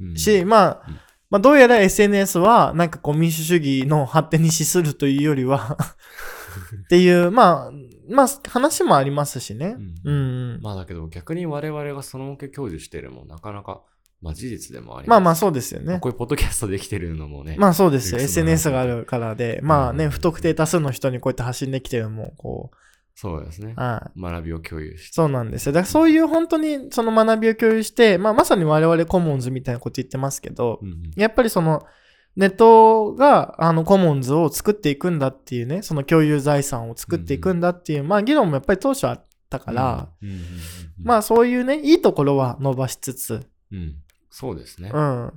[0.46, 0.98] まあうん、
[1.30, 5.78] まあ、どうやら SNS は、なんかこう、民主主義の発展に資するというよりは
[6.84, 7.72] っていう、まあ、
[8.08, 9.76] まあ、話もありますしね。
[10.04, 10.60] ううんん。
[10.60, 13.82] まあだけど逆に我々がそのけ享受しているもなかなか、
[14.20, 16.00] まあ事実でもありまあまあ、うそうですよね。
[16.00, 17.54] こういうポッドキャストできてるのもね。
[17.58, 18.20] まあそうですよ。
[18.20, 22.70] SNS があるからで、まあね、うん不特定多数の人にこうやって発信できてるのも、こ
[23.14, 23.80] そうですねう、。
[23.80, 24.20] はい。
[24.20, 25.12] 学びを共有して。
[25.12, 25.72] そうなんですよ。
[25.72, 31.84] だからそういう本当にその学びを共有して、まあまさに我々コモンズみたいなこと言ってますけどう、んうんやっぱりその
[32.36, 40.46] ネットがあのコモンズを作っていくんだっていうね、その共有財産を作っていくんだっていう、まあ議論もやっぱり当初あったから、うんうんうんうん
[41.02, 43.96] まあそういうね、いいところは伸ばしつつ、うん、
[44.30, 44.90] そうですね。
[44.92, 45.32] うん。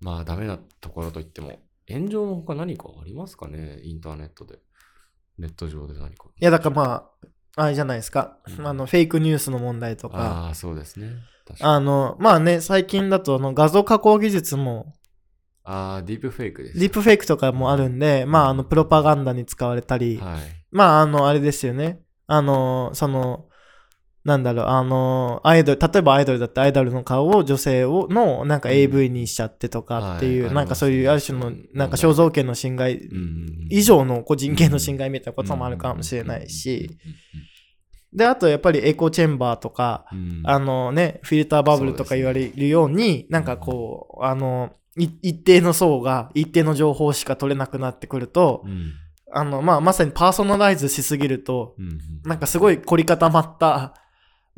[0.00, 1.58] まあダメなところといっても、
[1.88, 4.58] 炎上の他何かありますかねインターネットで。
[5.38, 6.26] ネット上で何か。
[6.40, 7.10] いやだからま
[7.56, 8.38] あ、あれじゃないですか。
[8.58, 11.16] うんあの、フェイクニュースの問題とか、ああ、そうですね。
[11.60, 14.94] あの、まあね、最近だとあの画像加工技術も、
[15.64, 16.78] ああ、ディープフェイクです。
[16.78, 20.40] ディープフェイクとかもあるんで、まああの、プロパガンダに使われたり、はい。
[20.70, 22.00] まああの、あれですよね。
[22.26, 23.47] あの、その、
[24.28, 33.66] なんだろう、あの、アイドル、例えばアイドルだってアイドルの顔を女性をのなんか AV にしちゃってとかっていう、はいなんかそういうある種のなんか肖像権の侵害うんうんうん。
[33.70, 36.98] 以上の個人権の侵害みたいなこともあるかもしれないし、
[38.12, 40.18] で、あとやっぱりエコチェンバーとか、うん。
[40.18, 48.92] うんうんうんあのね、フィルターバブルとか言われるように、なんかこう、あの、い一定の層が一定の情報しか取れなくなってくると、うん。
[49.32, 51.98] あの、まあ、まさにパーソナライズしすぎると、うんうん。
[52.24, 53.94] なんかすごい凝り固まった、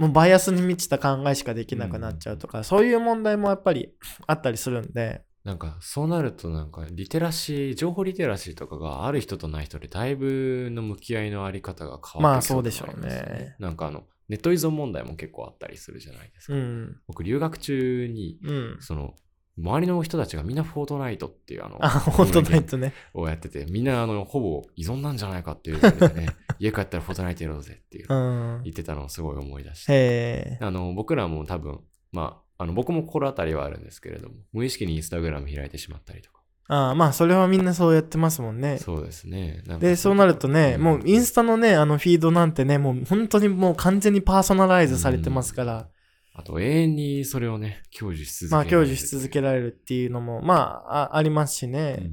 [0.01, 3.93] もうバイアスに満ちた考えしかできなくなっちゃうとか、そういう問題もやっぱり
[4.27, 13.57] あったりするんで、なんかそうなるとなんかリテラシー情報リテラシーとかがある人とない人でだいぶの向き合いのあり方が変わってきまあそうでしょうね。
[13.59, 16.97] なんかあのネット依存問題も結構あったりするじゃないですか、うん。
[17.07, 18.77] 僕留学中にうん。
[18.81, 19.15] その
[19.61, 22.93] 周りの人たちがみんなフォートナイトっていうあのあ、本当ないとね。
[23.15, 28.15] をやっててみんなあのほぼ依存なんじゃないかっていうのでね家帰ったらフォートナイトやろうぜっていうう
[28.59, 28.63] ん。
[28.65, 30.59] 言ってたのをすごい思い出して。
[30.61, 31.81] あの僕らも多分
[32.13, 36.41] まああの僕も心当たりはあるんですけれども無意識にインスタグラム開いてしまったりとか
[36.73, 38.79] あまあ、それはみんなそうやってますもんね。
[38.79, 39.65] そうですね。
[39.81, 45.89] で、そうなるとね、うんもうインスタのね、あのフィードなんてね、もう本当にもう完全にパーソナライズされてますから、
[46.33, 51.97] あと永遠にそれをね、享受し続けまあ、享受し続けらられるっていうのも、まあ、あありますしれね。
[52.03, 52.11] る。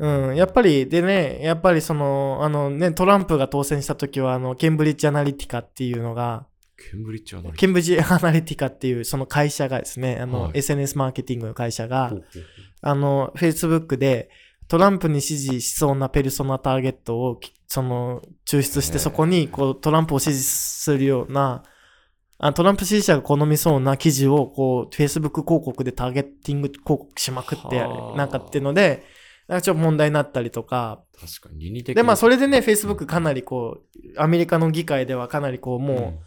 [0.00, 10.52] うん、やっぱり、でね、やっぱりその、あのね、トランプが当選した時は、あの、ケンブリッジアナリティカっていうのが、ケンブリッジアナリティケンブリッジアナリティカっていうその会社がですね、あの、はい。
[10.58, 12.12] SNS マーケティングの会社が
[12.80, 14.30] あの、Facebook で、
[14.68, 21.62] トランプに支持しそうなペルソナターゲットをき、その、抽出して、そこに、こう、トランプを支持するような、
[22.38, 28.16] あトランプ支持者が好みそうな記事を、こう、Facebook 広告でターゲッティング広告しまくっては、あ。
[28.16, 29.04] なんかっていうので、
[29.48, 36.20] なんかちょっと問題になったりとか、確かに、倫理的で、まあ、それでね、うん Facebook かなりこう、アメリカの議会ではかなりこう、も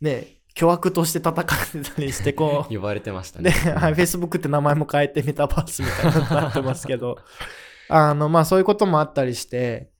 [0.00, 3.54] う、ね、巨悪として叩かれてたりして、こう、 呼ばれてましたで、ね。
[3.54, 7.16] はい、Facebook って名前も変えてメタバースみたいになってますけど、
[7.88, 9.90] あの、まあそういうこともあったりして、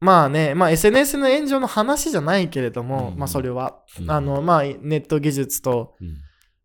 [0.00, 4.10] まあね、まあ SNS の炎上の話じゃないけれども、うんまあそれは、うん。
[4.10, 6.16] あの、まあネット技術と、うん。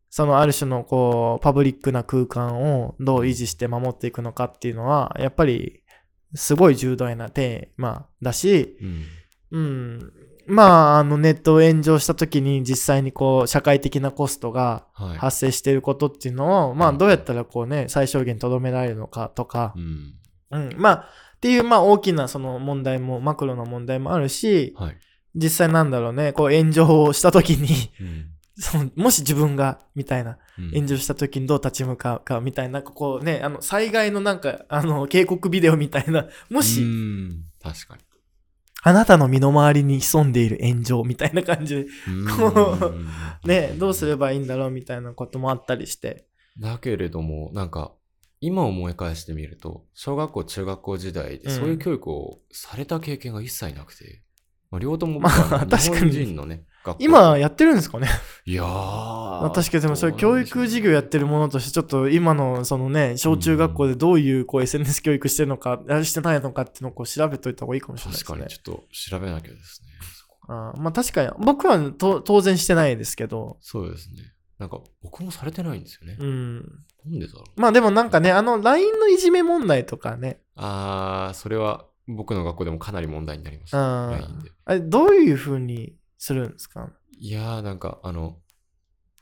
[0.10, 5.84] そのある種のこう、パブリックな空間をどう維持して守っていくのかっていうのは、やっぱり、
[6.36, 9.06] すごい重大なテーマだし、うん。
[9.52, 10.14] うん、
[10.48, 15.18] まあ、あの、ネットを炎上した時に実際にこう、社会的なコストがはい。
[15.18, 16.98] 発生していることっていうのを、まあ、うん。
[16.98, 19.74] どうやったらこうね、最小限とどめられるのかとか。
[19.78, 20.16] う、ん。
[20.52, 21.10] うん、まあ、
[21.42, 24.98] っていう、まあ、大きなその問題も、マクロな問題もあるし、はい。
[25.34, 28.26] 実際なんだろうね、こう、炎上をした時に、うん
[28.62, 38.04] そのもし自分が、みたいな、うん炎上した時にどう立ち向かうか、みたいな、こうね、あの、災害のなんか、あの、警告ビデオみたいな、もし、うん確かに。
[38.84, 41.86] あなたの身の回りに潜んでいる炎上みたいな感じで、
[42.38, 42.94] こ
[43.44, 46.28] うね、どうすればいいんだろうみたいなこともあったりして。
[46.60, 47.94] だけれども、なんか、
[48.42, 51.52] 今思い返してみると、小学校、中学校時代でうん。
[51.52, 54.22] そういう教育をされた経験が一切なくて、
[54.72, 56.00] まあ、両方ともまあ日 確かに。
[56.00, 57.04] 本人のね、学校。
[57.04, 58.08] 今やってるんですかね？
[58.46, 58.66] いやー。
[58.66, 68.28] まあ確かにでもそれ教育事業やってるものとしてちょっと今のそのね小中学校でどういうこう SNS 教育してるのかあれしてないのかっていうのをこう調べといた方がいいかもしれないですね。
[68.28, 69.90] 確かにちょっと調べなきゃですね。
[70.48, 71.30] あーまあ確かに。
[71.40, 73.58] 僕はと当然してないですけど。
[73.62, 74.34] そうですね。
[74.62, 76.16] なんか僕もされてないんですよね。
[76.20, 76.56] うん。
[77.04, 77.60] なんでだろう。
[77.60, 80.40] まあでもなんかねあの LINE のいじめ問題とかね。
[80.56, 84.08] あー、それは僕の学校でもかなり問題になりました。
[84.08, 84.52] うん LINE で。
[84.66, 86.90] あれどういうふうにするんですか？
[87.18, 88.38] いやー、なんかあの、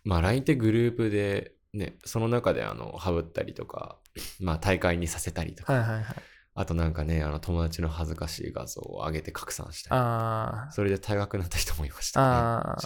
[0.03, 3.97] まあ LINE ってグループでね、その中であの、ハブったりとか、
[4.41, 6.15] まあ大会にさせたりとか、はいはいはい。
[6.55, 12.83] あとなんかね、あの友達の恥ずかしい画像を上げて拡散したり、ああそれで退学になった人もいましたね。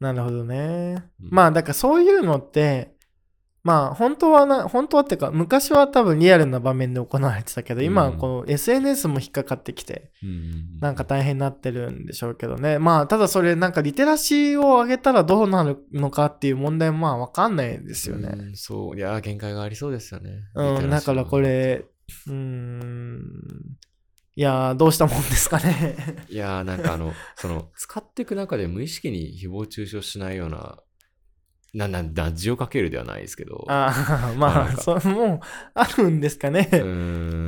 [0.00, 1.04] なるほどね。
[1.20, 2.96] うんまあ、だからそういうのって、
[3.64, 12.78] まあ、本当はな、本当はっていうか、昔は多分リアルな場面で行われてたけど、今はこう SNS も引っかかってきて、うんなんか大変になってるんでしょうけどね。
[12.78, 18.28] まあ、ただそれなんかリテラシーを上げたらどうなるのかっていう問題もまあわかんないですよね。
[18.32, 20.30] うんそう、いやー、限界がありそうですよね。
[20.54, 21.40] うん、だからこ。
[21.40, 21.84] れ、
[22.26, 23.20] うーん、
[24.38, 25.96] いやー、どうしたもんですかね。
[26.30, 30.78] いやー、なんかあの、その、使っていく中で無意識に誹謗中傷しないような、
[31.74, 33.64] な、な、な、字をかけるではないですけど。
[33.66, 33.90] あ
[34.32, 35.40] あ、まあそもう
[35.74, 36.68] あるんですかね。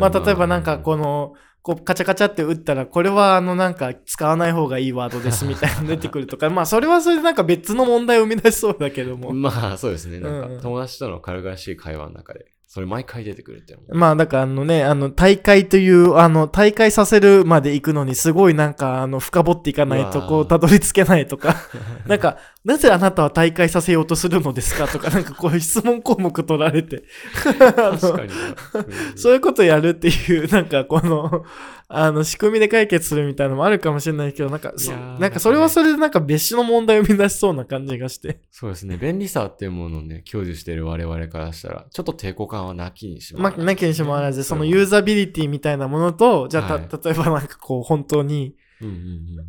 [0.00, 9.33] まあ、例えばなんかこの、の、こうカチャカチャって打ったら、これはあのなんか使わない方がいいワードですみたいなの 出てくるとか、まあそれはそれでなんか別の問題を生み出しそうだけども。
[9.33, 10.18] まあそうですね。
[10.18, 21.56] なんか友達との軽々しい会話の中で、それ毎回出てくるってまあだからあのね、あの大会という、あの大会させるまで行くのにすごいなんかあの深掘っていかないとこうたどり着けないとか、
[22.06, 27.02] なんかなぜあなたは大会させようとするのですかとか、なんかこういう質問項目取られて、
[27.42, 28.30] 確かに。
[29.18, 31.44] そういうことやるっていう、なんかこの、
[31.92, 38.42] あの、仕組みで解決するみたいなのもあるかもしれないけど、なんか、そなんかそれはそれでなんか別種の問題を生み出しそうな感じがして。
[38.53, 38.96] そうですね。
[38.96, 43.66] 便利さっていうものをね、享受している我々からしたら、ちょっと抵抗感はなきにしもまあ、あらず。
[43.66, 46.88] なきにしもあらず、そのうユーザビリティみたいなものと、じゃあ、たはい。
[47.05, 48.55] 例えばなんかこう、本当に、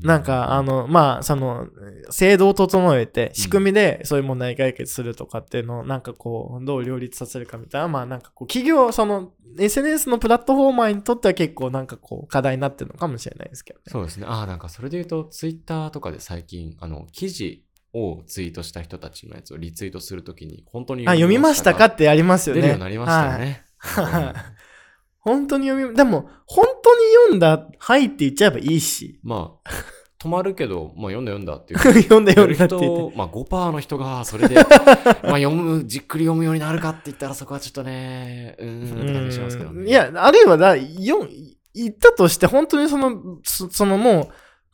[0.03, 1.67] なんか、あの、まあ、その、
[2.09, 13.83] 制度を整えて、仕組みでそういう問題解決するとかっていうのを、なんかこう、どう両立させるかみたいな、まあ、なんかこう、企業、その、SNS のプラットフォーマーにとっては結構なんかこう、課題になってるのかもしれないですけどね。
[13.87, 14.25] そうですね。
[14.27, 17.63] ああ、なんかそれで言うと、ツイッターとかで最近、あの、記事
[17.93, 22.61] をツイートした人たちのやつをリツイートするときに、本当にあ、読みましたかってやりますよね。
[22.61, 23.39] 出るようになりましたよはい。
[23.39, 23.63] ね。
[23.77, 24.61] はい
[25.21, 29.19] 本当に読み、でも、本当に読んだ、はいって言っちゃえばいいし。
[29.23, 29.69] まあ、
[30.21, 31.79] 止まるけど、まあ読んだ読んだっていう。
[32.03, 32.85] 読んだ読んだって言って。
[32.85, 34.67] 人、まあ5%の人がそれで、 まあ
[35.37, 39.81] 読む、じっくり読むようになるかって言ったらそこはちょっとね、うーんって感じしますけどね。
[39.81, 41.27] うんい、や、あるいはだ、よ
[41.73, 44.27] 言ったとして、本当にその、そそのもう、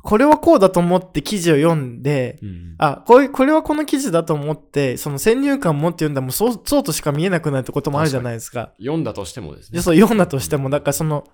[0.08, 8.72] これはこうだと思って記事を読んで、うん、あ、これ、これはこの記事だと思って、その先入観を持って読んだらもうそう、そうとしか見えなくなるってこともあるじゃないですか。
[8.80, 9.80] 読んだとしてもですね。
[9.80, 11.26] でそう、読んだとしても、だからその、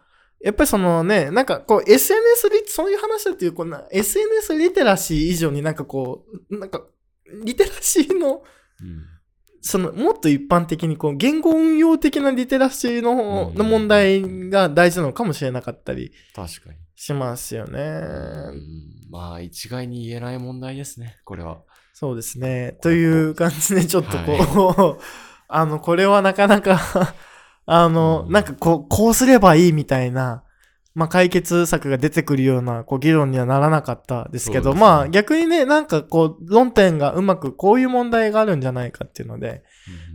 [0.41, 6.81] やっぱりそのね、なんかこう SNS リ、そういう話だっていう、こんな SNS リテラシー以上になんかこう、なんか、
[7.45, 8.41] リテラシーの、
[8.81, 9.03] うん
[9.61, 16.82] その、もっと一般的にこう、言語運用的なリテラシーの,、うんの問題が大事なのかもしれなかったり確かに。
[17.03, 17.79] しますよね。
[17.79, 18.61] うん。
[19.09, 21.57] まあ一概に言えない問題ですね、これは。
[21.93, 22.77] そうですね。
[22.81, 25.03] という感じで、ちょっとこう、
[25.49, 26.79] あの、これはなかなか
[27.65, 28.31] あの、うん。
[28.31, 30.43] なんかこう、こうすればいいみたいな、
[30.95, 34.79] まあ解決策が出てくるような、こう、議論にはならなかったですけど、ね。
[34.79, 39.63] まあ逆にね、なんかこう、論点がうまくこういう問題があるんじゃないかっていうので、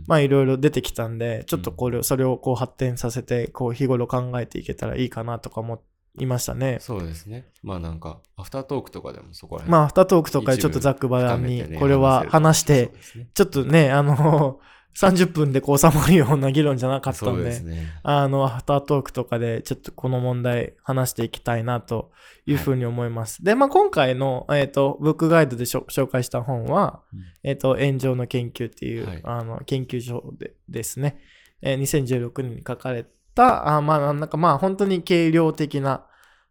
[0.07, 5.75] まあいろいろ出てきたんで、ちょっとこれを、それをこう発展させて、こう日頃考えていけたらいいかなとか思
[6.17, 6.77] いましたね。
[6.79, 7.49] そうですね。
[7.63, 9.71] まあなんか、アフタートークとかでもそこら辺。
[9.71, 12.91] まあアフタートークとかでちょっとざっくばらんに、これは話して、
[13.33, 14.59] ちょっとね、あの、
[14.95, 17.87] 30分でこう収まるような議論じゃなかったんで、ですね。
[18.03, 22.11] あの、アフタートークとかでちょっとこの問題話していきたいなと
[22.45, 23.43] いうふうに思います。
[23.43, 31.19] で、まあ今回の、えっ、と、ブックガイドで紹介した本は、うんえっ、と、炎上の研究っていう、はいあの、研究所でですね、
[31.61, 33.09] えー2016年に書かれた、
[33.43, 36.05] あまあなんかまあ本当に軽量的な、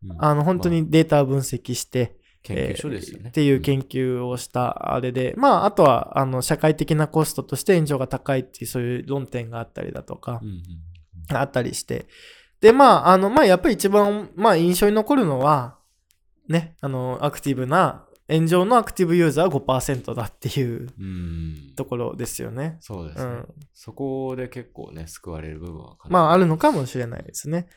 [0.04, 3.22] うんあの、本当まあにデータを分析して、研究所ですよね。
[3.24, 10.62] えーっていう研究をしたあれで、まあ、あとは、あの、社会的なコストとして炎上が高いっていう、そういう論点があったりだとかう、んうん
[11.30, 12.06] あったりして。
[12.62, 15.76] で、まあ、あの、まあ、やっぱり一番、まあ、印象に残るのは、
[16.48, 20.88] ね、あの、アクティブな、炎上のアクティブユーザーは5%だっていう
[21.76, 22.76] ところですよね。
[22.80, 23.48] そうですねうん。
[23.72, 27.68] そこで結構ね、救われる部分はまあ、あるのかもしれないですね。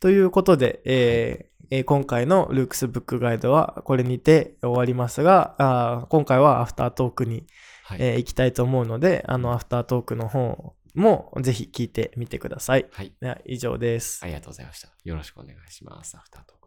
[0.00, 7.46] ということで、えーえー今回のルークスブックガイドはこれにて終わりますが、今回はアフタートークに、
[7.84, 7.98] はい。
[8.00, 12.86] えー行きたいと思うので、あのアフタートークの方もぜひ聞いてみてください。
[12.92, 13.12] はい。
[13.46, 14.20] 以上です。
[14.22, 14.88] ありがとうございました。
[15.04, 16.16] よろしくお願いします。
[16.16, 16.65] アフタートーク。